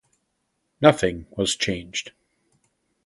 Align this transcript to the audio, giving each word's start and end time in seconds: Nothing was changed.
Nothing 0.81 1.27
was 1.29 1.55
changed. 1.55 2.11